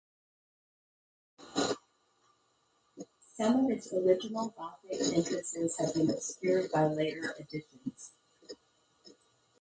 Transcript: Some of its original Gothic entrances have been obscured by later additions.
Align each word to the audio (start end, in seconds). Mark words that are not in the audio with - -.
Some 3.35 3.65
of 3.65 3.69
its 3.69 3.93
original 3.93 4.49
Gothic 4.57 4.99
entrances 5.15 5.77
have 5.77 5.93
been 5.93 6.09
obscured 6.09 6.71
by 6.71 6.85
later 6.87 7.35
additions. 7.37 8.13